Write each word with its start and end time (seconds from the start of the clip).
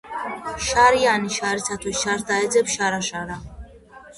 შარიანი 0.67 1.29
შარისათვის 1.39 1.99
შარს 2.07 2.25
დაეძებს 2.31 2.79
შარა-შარა 2.81 3.39